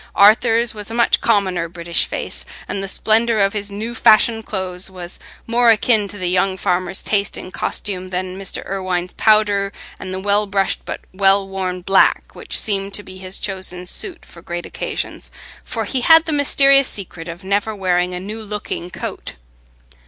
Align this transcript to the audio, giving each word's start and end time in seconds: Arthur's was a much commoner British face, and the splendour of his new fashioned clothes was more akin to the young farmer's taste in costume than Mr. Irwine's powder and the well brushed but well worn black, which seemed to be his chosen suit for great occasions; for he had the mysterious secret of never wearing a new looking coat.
Arthur's 0.15 0.73
was 0.73 0.89
a 0.89 0.95
much 0.95 1.21
commoner 1.21 1.69
British 1.69 2.07
face, 2.07 2.43
and 2.67 2.81
the 2.81 2.87
splendour 2.87 3.37
of 3.37 3.53
his 3.53 3.69
new 3.69 3.93
fashioned 3.93 4.47
clothes 4.47 4.89
was 4.89 5.19
more 5.45 5.69
akin 5.69 6.07
to 6.07 6.17
the 6.17 6.27
young 6.27 6.57
farmer's 6.57 7.03
taste 7.03 7.37
in 7.37 7.51
costume 7.51 8.09
than 8.09 8.35
Mr. 8.35 8.65
Irwine's 8.67 9.13
powder 9.13 9.71
and 9.99 10.11
the 10.11 10.19
well 10.19 10.47
brushed 10.47 10.83
but 10.85 11.01
well 11.13 11.47
worn 11.47 11.81
black, 11.81 12.33
which 12.33 12.59
seemed 12.59 12.95
to 12.95 13.03
be 13.03 13.19
his 13.19 13.37
chosen 13.37 13.85
suit 13.85 14.25
for 14.25 14.41
great 14.41 14.65
occasions; 14.65 15.29
for 15.63 15.85
he 15.85 16.01
had 16.01 16.25
the 16.25 16.31
mysterious 16.33 16.87
secret 16.87 17.27
of 17.27 17.43
never 17.43 17.75
wearing 17.75 18.15
a 18.15 18.19
new 18.19 18.41
looking 18.41 18.89
coat. 18.89 19.33